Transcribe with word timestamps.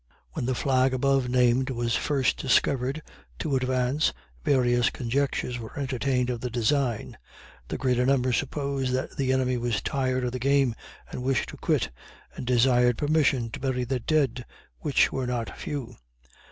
When 0.33 0.47
the 0.47 0.55
flag 0.55 0.95
above 0.95 1.29
named 1.29 1.69
was 1.69 1.95
first 1.95 2.37
discovered 2.37 3.03
to 3.37 3.55
advance, 3.55 4.13
various 4.43 4.89
conjectures 4.89 5.59
were 5.59 5.77
entertained 5.77 6.31
of 6.31 6.41
the 6.41 6.49
design. 6.49 7.19
The 7.67 7.77
greater 7.77 8.03
number 8.03 8.33
supposed 8.33 8.93
that 8.93 9.15
the 9.15 9.31
enemy 9.31 9.57
was 9.57 9.79
tired 9.79 10.23
of 10.23 10.31
the 10.31 10.39
game 10.39 10.73
and 11.11 11.21
wished 11.21 11.49
to 11.49 11.57
quit, 11.57 11.91
and 12.35 12.47
desired 12.47 12.97
permission 12.97 13.51
to 13.51 13.59
bury 13.59 13.83
their 13.83 13.99
dead, 13.99 14.43
which 14.79 15.11
were 15.11 15.27
not 15.27 15.55
few. 15.55 15.95